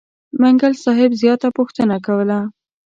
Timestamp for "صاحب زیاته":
0.83-1.47